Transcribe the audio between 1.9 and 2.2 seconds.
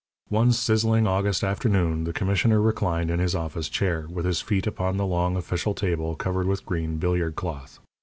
the